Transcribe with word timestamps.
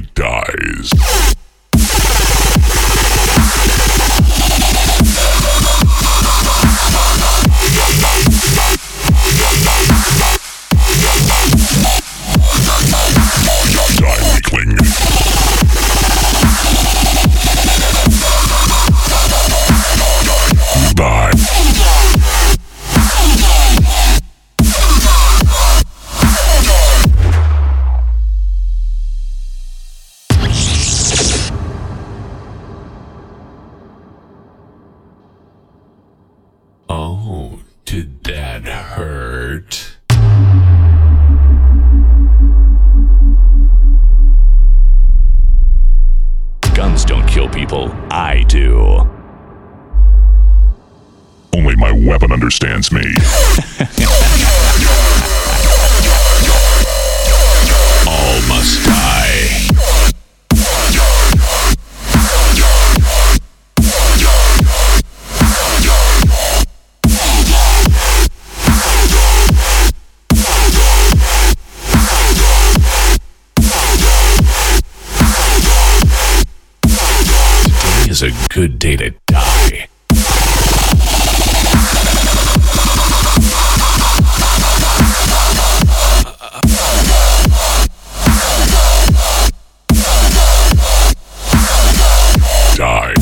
die. 0.00 0.53
Oh, 37.26 37.60
did 37.86 38.22
that 38.24 38.64
hurt? 38.64 39.96
Guns 46.74 47.06
don't 47.06 47.26
kill 47.26 47.48
people, 47.48 47.90
I 48.10 48.44
do. 48.46 49.08
Only 51.56 51.76
my 51.76 51.92
weapon 51.92 52.30
understands 52.30 52.92
me. 52.92 53.00
is 78.14 78.22
a 78.22 78.48
good 78.48 78.78
day 78.78 78.94
to 78.94 79.10
die. 79.26 79.88
Die. 92.76 93.14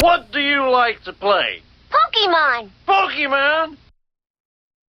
What 0.00 0.30
do 0.30 0.40
you 0.40 0.68
like 0.70 1.02
to 1.04 1.12
play? 1.12 1.62
Pokemon! 1.90 2.70
Pokemon? 2.86 3.76